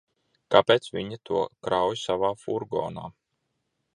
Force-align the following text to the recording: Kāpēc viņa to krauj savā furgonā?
Kāpēc 0.53 0.87
viņa 0.95 1.19
to 1.29 1.43
krauj 1.67 2.01
savā 2.05 2.33
furgonā? 2.47 3.07